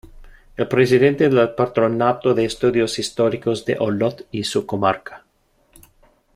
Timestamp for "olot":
3.79-4.25